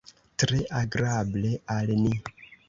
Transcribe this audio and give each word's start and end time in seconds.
Tre 0.43 0.61
agrable 0.79 1.53
al 1.77 1.95
ni! 2.01 2.17